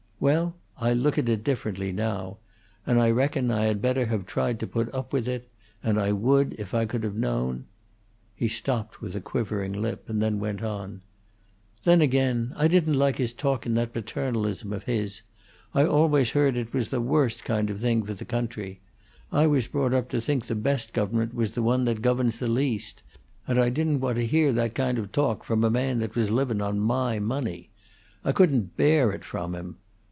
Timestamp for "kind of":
17.43-17.81, 24.75-25.11